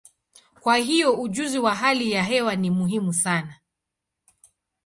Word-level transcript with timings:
Kwa 0.59 0.75
hiyo, 0.75 1.13
ujuzi 1.21 1.59
wa 1.59 1.75
hali 1.75 2.11
ya 2.11 2.23
hewa 2.23 2.55
ni 2.55 2.71
muhimu 2.71 3.13
sana. 3.13 3.55